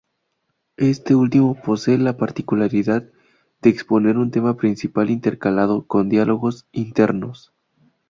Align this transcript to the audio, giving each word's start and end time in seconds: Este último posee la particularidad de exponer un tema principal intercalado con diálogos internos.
Este 0.77 1.13
último 1.13 1.53
posee 1.53 1.99
la 1.99 2.17
particularidad 2.17 3.03
de 3.61 3.69
exponer 3.69 4.17
un 4.17 4.31
tema 4.31 4.57
principal 4.57 5.11
intercalado 5.11 5.85
con 5.85 6.09
diálogos 6.09 6.65
internos. 6.71 7.53